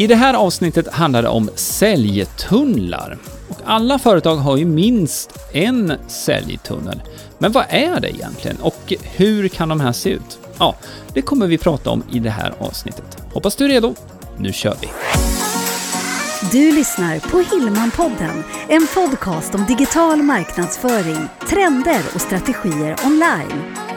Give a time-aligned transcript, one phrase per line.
[0.00, 3.18] I det här avsnittet handlar det om säljtunnlar.
[3.48, 7.02] Och alla företag har ju minst en säljtunnel.
[7.38, 10.38] Men vad är det egentligen och hur kan de här se ut?
[10.58, 10.76] Ja,
[11.14, 13.18] det kommer vi prata om i det här avsnittet.
[13.32, 13.94] Hoppas du är redo.
[14.38, 14.88] Nu kör vi!
[16.52, 23.89] Du lyssnar på Hillmanpodden, en podcast om digital marknadsföring, trender och strategier online.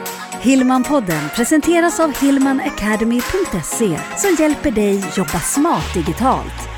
[0.44, 6.68] Hillmanpodden presenteras av hillmanacademy.se som hjälper dig jobba smart digitalt.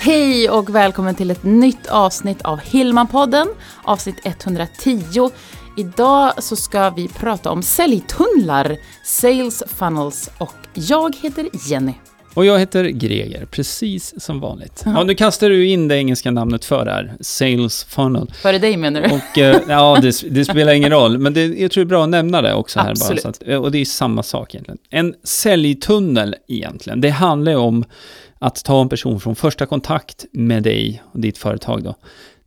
[0.00, 3.48] Hej och välkommen till ett nytt avsnitt av Hillmanpodden,
[3.82, 5.30] avsnitt 110.
[5.76, 11.94] Idag så ska vi prata om säljtunnlar, sales funnels och jag heter Jenny.
[12.34, 14.82] Och jag heter Greger, precis som vanligt.
[14.84, 18.32] Ja, nu kastar du in det engelska namnet för här, Sales Funnel.
[18.42, 19.08] Före dig menar du?
[19.08, 22.02] Och, eh, ja, det, det, spelar ingen roll, men det, jag tror det är bra
[22.04, 23.22] att nämna det också här Absolut.
[23.22, 23.32] bara.
[23.32, 24.78] Så att, eh, och det är samma sak egentligen.
[24.90, 27.84] En säljtunnel egentligen, det handlar ju om
[28.38, 31.94] att ta en person från första kontakt med dig och ditt företag då,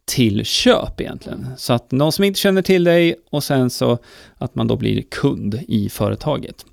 [0.05, 1.47] till köp egentligen.
[1.57, 3.97] Så att någon som inte känner till dig och sen så
[4.37, 6.65] att man då blir kund i företaget.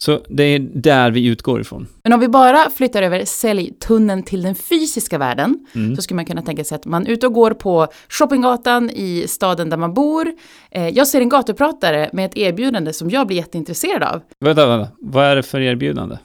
[0.00, 1.86] Så det är där vi utgår ifrån.
[2.04, 5.96] Men om vi bara flyttar över säljtunneln till den fysiska världen, Mm.
[5.96, 9.24] så skulle man kunna tänka sig att man är ute och går på shoppinggatan i
[9.28, 10.32] staden där man bor.
[10.70, 14.20] Eh, jag ser en gatupratare med ett erbjudande som jag blir jätteintresserad av.
[14.40, 16.16] Vänta, vänta, vad är det för erbjudande?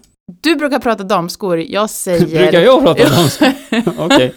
[0.41, 2.27] Du brukar prata damskor, jag säger...
[2.43, 3.83] Brukar jag prata dem?
[3.97, 4.33] Okej.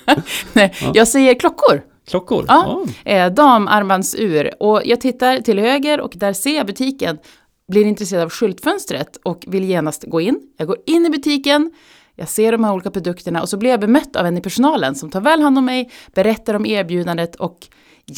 [0.53, 0.91] Nej, Ja.
[0.95, 1.83] jag säger klockor.
[2.09, 2.45] Klockor?
[2.49, 2.85] Ja.
[3.05, 4.51] Eh, damarmbandsur.
[4.63, 7.19] Och jag tittar till höger och där ser jag butiken.
[7.69, 10.41] Blir intresserad av skyltfönstret och vill genast gå in.
[10.59, 11.71] Jag går in i butiken.
[12.15, 14.95] Jag ser de här olika produkterna och så blir jag bemött av en i personalen
[14.95, 17.67] som tar väl hand om mig, berättar om erbjudandet och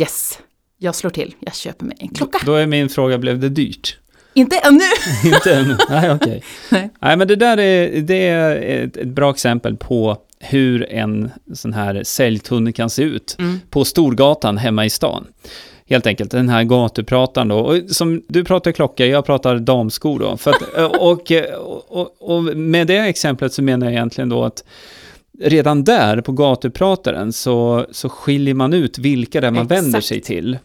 [0.00, 0.38] yes,
[0.78, 1.34] jag slår till.
[1.41, 2.38] Jag köper mig en klocka.
[2.46, 3.98] Då är min fråga, blev det dyrt?
[4.34, 4.80] Inte ännu!
[5.34, 5.76] Inte ännu?
[5.91, 6.42] Nej, okej.
[6.70, 6.91] Nej.
[7.00, 11.72] Nej, men det där är, det är ett, ett bra exempel på hur en sån
[11.72, 13.60] här säljtunnel kan se ut Mm.
[13.70, 15.26] på Storgatan hemma i stan.
[15.88, 17.59] Helt enkelt, den här gatuprataren då.
[17.59, 20.37] Och som du pratar klocka, jag pratar damskor då.
[20.37, 20.62] För att,
[21.00, 21.32] och,
[21.88, 24.65] och, och med det exemplet så menar jag egentligen då att
[25.41, 29.82] redan där på gatuprataren så, så skiljer man ut vilka det man Exakt.
[29.82, 30.59] vänder sig till.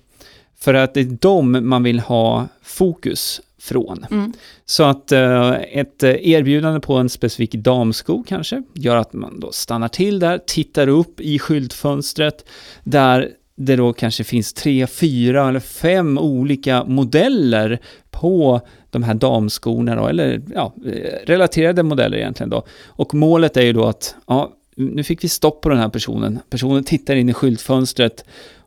[0.59, 4.05] För att det är dem man vill ha fokus från.
[4.11, 4.33] Mm.
[4.65, 9.87] Så att eh, ett erbjudande på en specifik damsko kanske gör att man då stannar
[9.87, 12.45] till där, tittar upp i skyltfönstret
[12.83, 17.79] där det då kanske finns tre, fyra eller fem olika modeller
[18.11, 22.65] på de här damskorna då, eller ja, eh, relaterade modeller egentligen då.
[22.87, 26.39] Och målet är ju då att, ja, nu fick vi stopp på den här personen.
[26.49, 28.25] Personen tittar in i skyltfönstret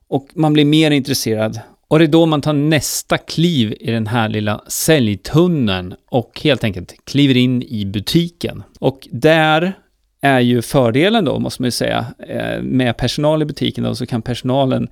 [0.09, 1.61] och man blir mer intresserad.
[1.89, 6.65] Och det är då man tar nästa kliv i den här lilla säljtunneln och helt
[6.65, 8.63] enkelt kliver in i butiken.
[8.79, 9.79] Och där
[10.21, 14.07] är ju fördelen då, måste man ju säga, eh, med personal i butiken då, så
[14.07, 14.89] kan personalen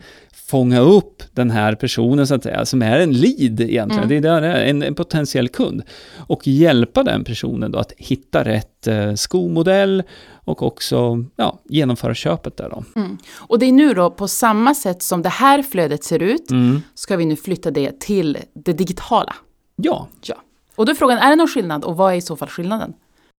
[0.50, 4.08] fånga upp den här personen så att säga, som är en lead egentligen, Mm.
[4.08, 5.82] det är där det är, en, en potentiell kund.
[6.18, 10.02] Och hjälpa den personen då att hitta rätt eh, skomodell
[10.34, 12.84] och också ja, genomföra köpet där då.
[13.00, 13.18] Mm.
[13.36, 16.46] Och det är nu då, på samma sätt som det här flödet ser ut,
[16.94, 19.34] ska vi nu flytta det till det digitala.
[19.76, 20.34] Ja, Ja.
[20.76, 22.92] Och då är frågan, är det någon skillnad och vad är i så fall skillnaden?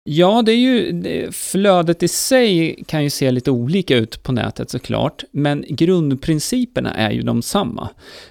[0.06, 4.70] Ja, det är ju, flödet i sig kan ju se lite olika ut på nätet
[4.70, 7.88] såklart, men grundprinciperna är ju de samma.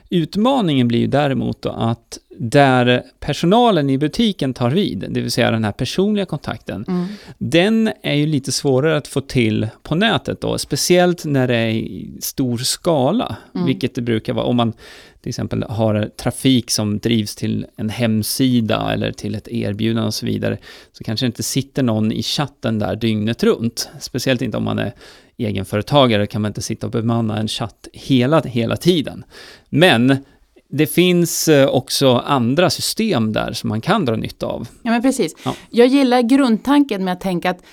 [0.10, 5.52] Utmaningen blir ju däremot då att där personalen i butiken tar vid, det vill säga
[5.52, 7.06] den här personliga kontakten, Mm.
[7.38, 11.70] den är ju lite svårare att få till på nätet då, speciellt när det är
[11.70, 13.68] i stor skala, Mm.
[13.68, 14.74] vilket det brukar vara om man
[15.22, 20.26] till exempel har trafik som drivs till en hemsida eller till ett erbjudande och så
[20.26, 20.58] vidare,
[20.92, 23.90] så kanske det inte sitter någon i chatten där dygnet runt.
[24.00, 24.94] Speciellt inte om man är
[25.38, 29.24] egenföretagare kan man inte sitta och bemanna en chatt hela, hela tiden.
[29.70, 30.18] Men
[30.76, 34.68] det finns eh, också andra system där som man kan dra nytta av.
[34.82, 35.36] Ja, men precis.
[35.46, 35.56] Ja.
[35.70, 37.64] Jag gillar grundtanken med att tänka att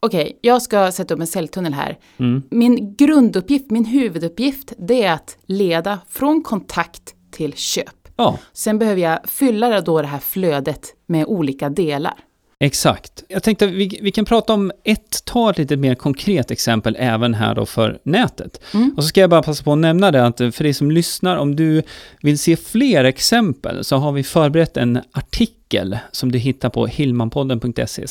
[0.00, 1.98] okej, jag ska sätta upp en säljtunnel här.
[2.18, 2.42] Mm.
[2.50, 8.08] Min grunduppgift, min huvuduppgift, det är att leda från kontakt till köp.
[8.16, 12.14] Ja, Sen behöver jag fylla då det här flödet med olika delar.
[12.58, 13.24] Exakt.
[13.28, 17.34] Jag tänkte vi, vi kan prata om ett, ta ett lite mer konkret exempel även
[17.34, 18.60] här då för nätet.
[18.74, 18.94] Mm.
[18.96, 21.36] Och så ska jag bara passa på att nämna det att för dig som lyssnar,
[21.36, 21.82] om du
[22.22, 28.04] vill se fler exempel så har vi förberett en artikel som du hittar på hillmanpodden.se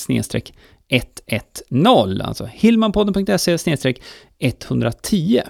[0.89, 3.57] 110, alltså hillmanpodden.se
[4.39, 5.42] 110.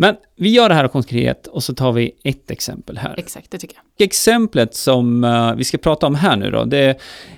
[0.00, 3.14] Men vi gör det här konkret och så tar vi ett exempel här.
[3.18, 4.06] Exakt, det tycker jag.
[4.06, 6.96] Exemplet som uh, vi ska prata om här nu då, det är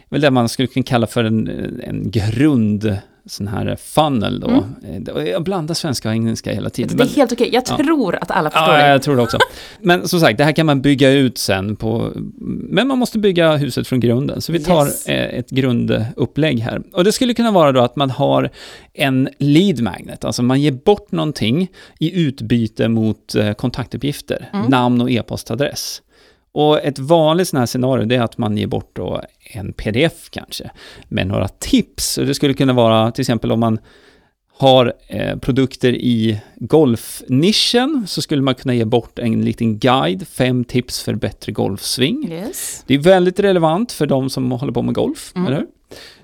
[0.08, 1.48] väl det man skulle kunna kalla för en,
[1.84, 4.64] en grund sån här funnel då.
[4.84, 5.26] Mm.
[5.26, 6.96] Jag blandar svenska och engelska hela tiden.
[6.96, 8.88] Det är helt okej, jag tror att alla förstår ja, det.
[8.88, 9.38] jag tror det också.
[9.80, 13.56] Men som sagt, det här kan man bygga ut sen på, men man måste bygga
[13.56, 14.40] huset från grunden.
[14.40, 15.04] Så vi tar yes.
[15.08, 16.82] ett grundupplägg här.
[16.92, 18.50] Och det skulle kunna vara då att man har
[18.94, 21.68] en lead magnet, alltså man ger bort någonting
[21.98, 24.66] i utbyte mot eh, kontaktuppgifter, mm.
[24.66, 26.02] namn och e-postadress.
[26.54, 30.30] Och ett vanligt sånt här scenario det är att man ger bort då en pdf
[30.30, 30.70] kanske
[31.08, 32.18] med några tips.
[32.18, 33.78] Och det skulle kunna vara till exempel om man
[34.58, 40.64] har eh, produkter i golfnischen så skulle man kunna ge bort en liten guide, fem
[40.64, 42.28] tips för bättre golfsving.
[42.32, 42.84] Yes.
[42.86, 45.46] Det är väldigt relevant för de som håller på med golf, mm.
[45.46, 45.66] eller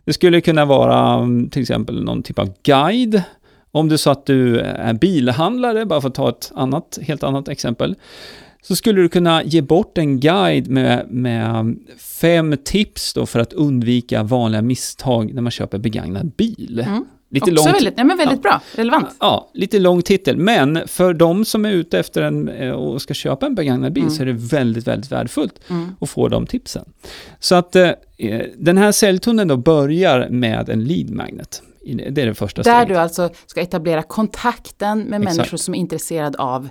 [0.04, 3.22] Det skulle kunna vara mm, till exempel någon typ av guide
[3.70, 7.48] om du så att du är bilhandlare, bara för att ta ett annat, helt annat
[7.48, 7.96] exempel
[8.62, 14.22] så skulle du kunna ge bort en guide med, med fem tips för att undvika
[14.22, 16.84] vanliga misstag när man köper begagnad bil.
[16.86, 17.04] Mm.
[17.30, 19.08] Lite Också långt, väldigt, nej men väldigt ja, bra, relevant.
[19.20, 20.36] Ja, lite lång titel.
[20.36, 24.02] Men för de som är ute efter en eh, och ska köpa en begagnad bil
[24.02, 24.14] mm.
[24.14, 25.92] så är det väldigt, väldigt värdefullt mm.
[26.00, 26.84] att få de tipsen.
[27.40, 27.90] Så att eh,
[28.56, 31.62] den här säljtunneln då börjar med en lead magnet.
[32.10, 32.88] Det är det första Där steget.
[32.88, 35.36] du alltså ska etablera kontakten med Exakt.
[35.36, 36.68] människor som är intresserade av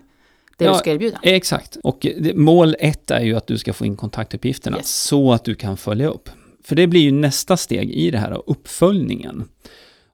[0.58, 1.20] det ja, du ska erbjuda.
[1.24, 1.78] Exakt.
[1.84, 5.04] Och mål ett är ju att du ska få in kontaktuppgifterna yes.
[5.04, 6.30] så att du kan följa upp.
[6.64, 9.44] För det blir ju nästa steg i det här, uppföljningen.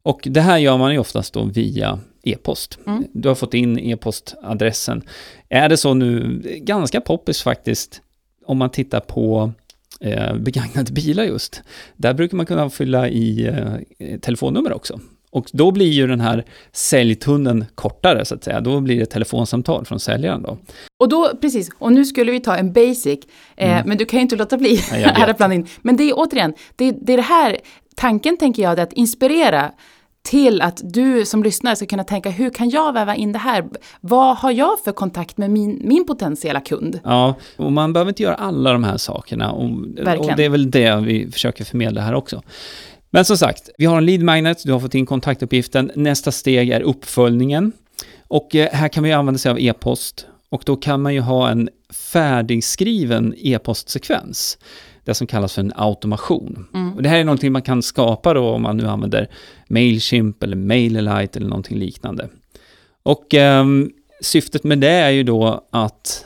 [0.03, 2.79] Och det här gör man ju oftast då via e-post.
[2.85, 3.03] Mm.
[3.13, 5.01] Du har fått in e-postadressen.
[5.49, 8.01] Är det så nu, ganska poppis faktiskt,
[8.45, 9.51] om man tittar på
[9.99, 11.61] eh, begagnade bilar just.
[11.97, 13.47] Där brukar man kunna fylla i
[13.97, 14.99] eh, telefonnummer också.
[15.33, 18.61] Och då blir ju den här säljtunneln kortare, så att säga.
[18.61, 20.57] Då blir det telefonsamtal från säljaren då.
[20.99, 23.19] Och då, precis, och nu skulle vi ta en basic,
[23.55, 23.87] eh, mm.
[23.87, 25.67] men du kan ju inte låta bli här in.
[25.81, 27.57] Men det är återigen, det, det är det här,
[27.95, 29.71] tanken tänker jag, det är att inspirera
[30.23, 33.65] till att du som lyssnare ska kunna tänka, hur kan jag väva in det här?
[34.01, 36.99] Vad har jag för kontakt med min, min potentiella kund?
[37.03, 39.51] Ja, och man behöver inte göra alla de här sakerna.
[39.51, 39.69] Och,
[40.17, 42.41] och det är väl det vi försöker förmedla här också.
[43.15, 45.91] Men som sagt, vi har en lead magnet, du har fått in kontaktuppgiften.
[45.95, 47.71] Nästa steg är uppföljningen.
[48.27, 50.27] Och eh, här kan vi använda sig av e-post.
[50.49, 51.69] Och då kan man ju ha en
[52.11, 54.57] färdigskriven e-postsekvens.
[55.03, 56.67] Det som kallas för en automation.
[56.73, 56.93] Mm.
[56.93, 59.29] Och det här är någonting man kan skapa då om man nu använder
[59.67, 62.29] Mailchimp eller MailerLite eller någonting liknande.
[63.03, 63.65] Och eh,
[64.21, 66.25] syftet med det är ju då att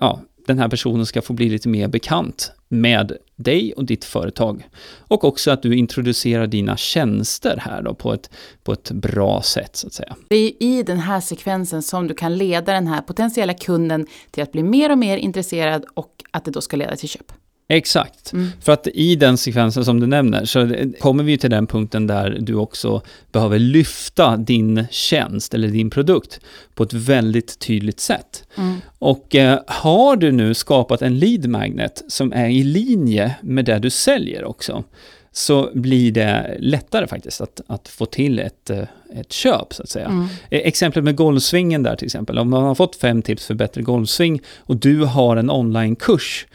[0.00, 4.68] ja, den här personen ska få bli lite mer bekant med dig och ditt företag.
[4.98, 8.30] Och också att du introducerar dina tjänster här då på ett,
[8.62, 10.16] på ett bra sätt så att säga.
[10.28, 14.42] Det är i den här sekvensen som du kan leda den här potentiella kunden till
[14.42, 17.32] att bli mer och mer intresserad och att det då ska leda till köp.
[17.70, 18.32] Exakt.
[18.32, 18.48] Mm.
[18.60, 20.70] För att i den sekvensen som du nämner så
[21.00, 26.40] kommer vi till den punkten där du också behöver lyfta din tjänst eller din produkt
[26.74, 28.44] på ett väldigt tydligt sätt.
[28.56, 28.76] Mm.
[28.98, 33.78] Och eh, har du nu skapat en lead magnet som är i linje med det
[33.78, 34.84] du säljer också,
[35.32, 38.84] så blir det lättare faktiskt att, att få till ett, eh,
[39.14, 40.06] ett köp, så att säga.
[40.06, 40.24] Mm.
[40.50, 43.82] Eh, exemplet med golfsvingen där till exempel, om man har fått fem tips för bättre
[43.82, 46.46] golfsving och du har en onlinekurs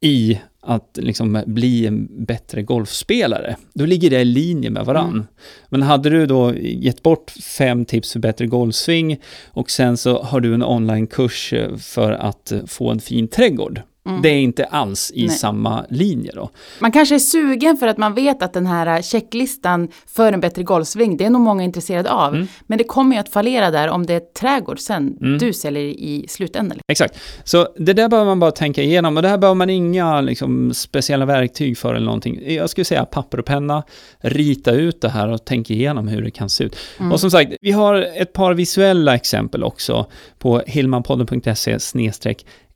[0.00, 3.56] i att liksom bli en bättre golfspelare.
[3.74, 5.08] Då ligger det i linje med varann.
[5.08, 5.26] Mm.
[5.68, 10.40] Men hade du då gett bort fem tips för bättre golfsving och sen så har
[10.40, 13.82] du en onlinekurs för att få en fin trädgård.
[14.06, 14.22] Mm.
[14.22, 15.36] Det är inte alls i Nej.
[15.36, 16.50] samma linje då.
[16.78, 20.62] Man kanske är sugen för att man vet att den här checklistan för en bättre
[20.62, 22.34] golfsving, det är nog många intresserade av.
[22.34, 22.46] Mm.
[22.66, 25.38] Men det kommer ju att fallera där om det är trädgård sen mm.
[25.38, 26.78] du säljer i slutändan.
[26.88, 27.18] Exakt.
[27.44, 30.74] Så det där behöver man bara tänka igenom och det här behöver man inga liksom,
[30.74, 32.54] speciella verktyg för eller någonting.
[32.54, 33.82] Jag skulle säga papper och penna,
[34.18, 36.76] rita ut det här och tänka igenom hur det kan se ut.
[36.98, 37.12] Mm.
[37.12, 40.06] Och som sagt, vi har ett par visuella exempel också
[40.38, 41.78] på hillmanpodden.se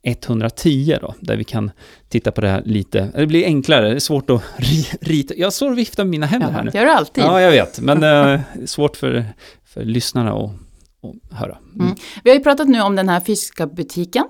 [0.03, 1.71] 110 då, där vi kan
[2.09, 3.11] titta på det här lite.
[3.15, 4.43] Det blir enklare, det är svårt att
[5.01, 5.33] rita.
[5.37, 6.71] Jag står och viftar med mina händer ja, här nu.
[6.71, 7.23] Det gör du alltid.
[7.23, 8.03] Ja, jag vet, men
[8.33, 9.25] eh, svårt för,
[9.65, 10.51] för lyssnarna att,
[11.03, 11.57] att höra.
[11.73, 11.85] Mm.
[11.85, 11.97] Mm.
[12.23, 14.25] Vi har ju pratat nu om den här fysiska butiken.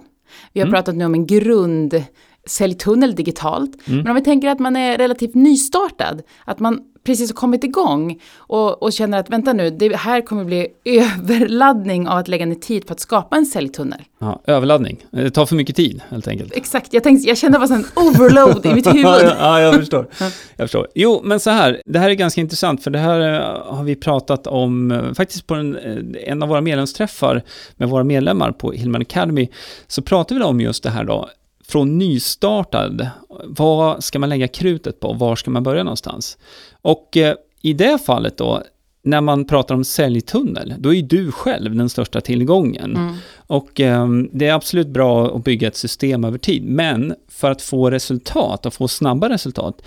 [0.54, 0.74] Vi har mm.
[0.74, 2.04] pratat nu om en grund
[2.50, 3.88] säljtunnel digitalt.
[3.88, 4.00] Mm.
[4.00, 8.22] Men om vi tänker att man är relativt nystartad, att man precis har kommit igång
[8.38, 12.56] och, och känner att vänta nu, det här kommer bli överladdning av att lägga ner
[12.56, 14.00] tid på att skapa en säljtunnel.
[14.20, 15.06] Ja, överladdning.
[15.12, 16.54] Det tar för mycket tid helt enkelt.
[16.56, 19.06] Exakt, jag, tänkte, jag kände var en overload i mitt huvud.
[19.40, 20.08] ja, jag förstår.
[20.56, 20.88] jag förstår.
[20.96, 23.96] Jo, men så här, det här är ganska intressant för det här eh, har vi
[23.96, 27.44] pratat om eh, faktiskt på en, eh, en av våra medlemsträffar
[27.76, 29.50] med våra medlemmar på Hillman Academy.
[29.88, 31.30] Så pratar vi om just det här då,
[31.70, 33.10] från nystartad,
[33.44, 35.14] vad ska man lägga krutet på?
[35.14, 36.38] Var ska man börja någonstans?
[36.82, 38.64] Och eh, i det fallet då,
[39.04, 42.96] när man pratar om säljtunnel, då är du själv den största tillgången.
[42.96, 43.16] Mm.
[43.38, 47.62] Och eh, det är absolut bra att bygga ett system över tid, men för att
[47.62, 49.82] få resultat och få snabba resultat,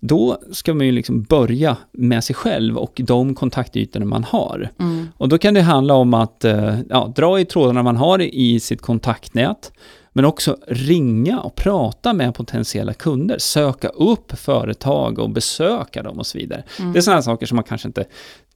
[0.00, 4.70] då ska man ju liksom börja med sig själv och de kontaktytorna man har.
[4.80, 5.08] Mm.
[5.16, 8.60] Och då kan det handla om att eh, ja, dra i trådarna man har i
[8.60, 9.72] sitt kontaktnät,
[10.12, 16.26] men också ringa och prata med potentiella kunder, söka upp företag och besöka dem och
[16.26, 16.62] så vidare.
[16.92, 18.04] Det är sådana saker som man kanske inte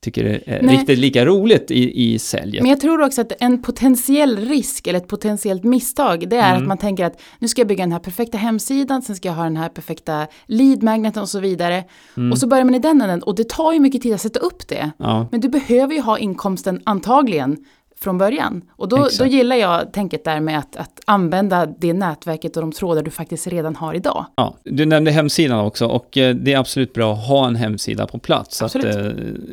[0.00, 0.76] tycker är Nej.
[0.76, 2.62] riktigt lika roligt i, i säljet.
[2.62, 6.62] Men jag tror också att en potentiell risk eller ett potentiellt misstag, det är Mm.
[6.62, 9.34] att man tänker att nu ska jag bygga den här perfekta hemsidan, sen ska jag
[9.34, 11.84] ha den här perfekta lead magneten och så vidare.
[12.16, 12.32] Mm.
[12.32, 14.40] Och så börjar man i den änden och det tar ju mycket tid att sätta
[14.40, 14.90] upp det.
[14.98, 17.56] Ja, Men du behöver ju ha inkomsten antagligen
[18.00, 18.62] från början.
[18.70, 19.18] Och då, Exakt.
[19.18, 23.10] då gillar jag tänket där med att, att använda det nätverket och de trådar du
[23.10, 24.26] faktiskt redan har idag.
[24.36, 28.06] Ja, du nämnde hemsidan också och eh, det är absolut bra att ha en hemsida
[28.06, 28.62] på plats.
[28.62, 28.94] Att, eh,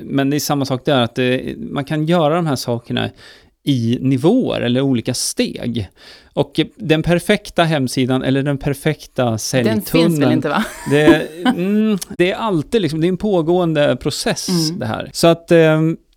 [0.04, 1.26] men det är samma sak där, att eh,
[1.58, 3.10] man kan göra de här sakerna
[3.66, 5.90] i nivåer eller olika steg.
[6.34, 10.66] Och den perfekta hemsidan eller den perfekta Den säljtunneln, finns väl inte va?
[10.90, 14.80] det, mm, det är alltid liksom, det är en pågående process Mm.
[14.80, 15.10] det här.
[15.14, 15.52] Så att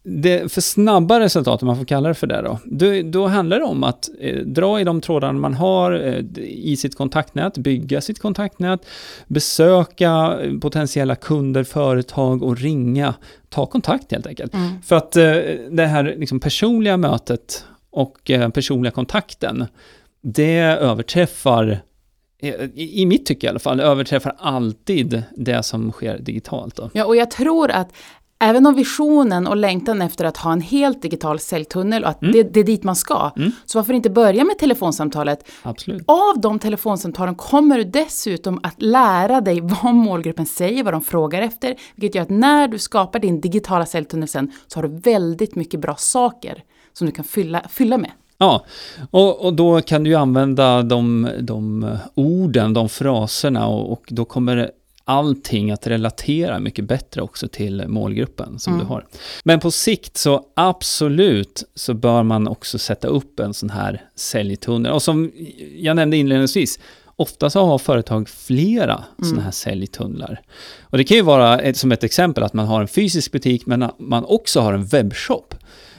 [0.08, 3.58] det, för snabba resultat, om man får kalla det för det då, då, då handlar
[3.58, 8.00] det om att eh, dra i de trådarna man har eh, i sitt kontaktnät, bygga
[8.00, 8.86] sitt kontaktnät,
[9.26, 13.14] besöka eh, potentiella kunder, företag och ringa,
[13.48, 14.54] ta kontakt helt enkelt.
[14.54, 14.82] Mm.
[14.82, 15.24] För att eh,
[15.70, 19.66] det här liksom personliga mötet och eh, personliga kontakten,
[20.22, 21.80] det överträffar
[22.42, 26.76] eh, i i mitt tycke i alla fall, överträffar alltid det som sker digitalt.
[26.76, 26.90] Då.
[26.92, 27.88] Ja, och jag tror att
[28.38, 32.32] även om visionen och längtan efter att ha en helt digital säljtunnel och att Mm.
[32.32, 33.50] det, det är dit man ska, Mm.
[33.66, 35.48] så varför inte börja med telefonsamtalet?
[35.62, 36.02] Absolut.
[36.06, 41.42] Av de telefonsamtalen kommer du dessutom att lära dig vad målgruppen säger, vad de frågar
[41.42, 45.54] efter, vilket gör att när du skapar din digitala säljtunnel sen så har du väldigt
[45.54, 46.62] mycket bra saker
[46.92, 48.10] som du kan fylla, fylla med.
[48.38, 48.64] Ja,
[49.10, 54.24] och, och då kan du ju använda de, de orden, de fraserna och, och då
[54.24, 54.70] kommer
[55.08, 58.86] allting att relatera mycket bättre också till målgruppen som Mm.
[58.86, 59.06] du har.
[59.44, 64.92] Men på sikt så absolut så bör man också sätta upp en sån här säljtunnel.
[64.92, 65.32] Och som
[65.76, 66.78] jag nämnde inledningsvis,
[67.16, 70.40] ofta så har företag flera såna här säljtunnlar.
[70.82, 73.66] Och det kan ju vara ett, som ett exempel att man har en fysisk butik
[73.66, 75.54] men man också har en webbshop.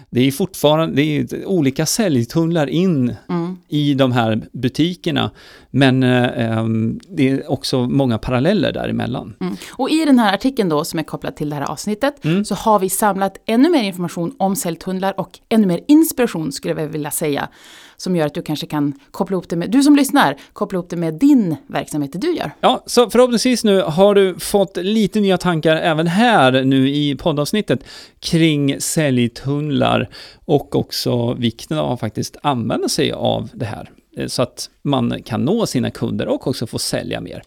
[0.10, 1.02] Det är fortfarande det
[1.34, 3.58] är olika säljtunnlar in Mm.
[3.68, 5.32] i de här butikerna,
[5.72, 6.24] men eh,
[6.58, 9.36] ehm, det är också många paralleller däremellan.
[9.42, 9.56] Mm.
[9.72, 12.46] Och i den här artikeln då som är kopplad till det här avsnittet Mm.
[12.46, 16.88] så har vi samlat ännu mer information om säljtunnlar och ännu mer inspiration skulle jag
[16.88, 17.50] vilja säga.
[17.98, 20.90] Som gör att du kanske kan koppla ihop det med, du som lyssnar, koppla ihop
[20.90, 22.52] det med din verksamhet, det du gör.
[22.60, 27.80] Ja, så förhoppningsvis nu har du fått lite nya tankar även här nu i poddavsnittet
[28.20, 30.10] kring säljtunnlar
[30.46, 35.24] och också vikten av att faktiskt använda sig av det här eh, så att man
[35.26, 37.44] kan nå sina kunder och också få sälja mer.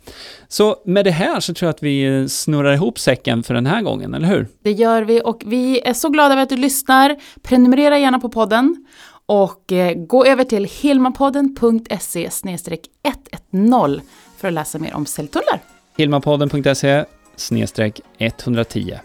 [0.48, 3.82] Så med det här så tror jag att vi snurrar ihop säcken för den här
[3.82, 4.48] gången, eller hur?
[4.62, 7.16] Det gör vi och vi är så glada över att du lyssnar.
[7.42, 8.86] Prenumerera gärna på podden
[9.30, 12.30] och eh, gå över till hilmapodden.se
[13.02, 14.00] 110
[14.36, 15.60] för att läsa mer om säljtunnlar.
[15.96, 17.04] Hilmapodden.se
[17.36, 18.98] snedstreck 110.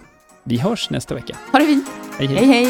[0.44, 1.38] Vi hörs nästa vecka.
[1.52, 1.88] Ha det fint!
[2.18, 2.38] Hej hej!
[2.38, 2.68] Hej hej!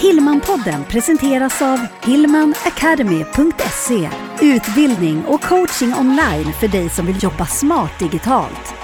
[0.00, 8.81] Hillmanpodden presenteras av hillmanacademy.se Utbildning och coaching online för dig som vill jobba smart digitalt.